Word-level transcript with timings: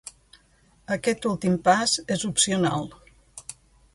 Aquest 0.95 1.27
últim 1.31 1.59
pas 1.69 1.93
és 2.17 2.27
opcional 2.31 2.89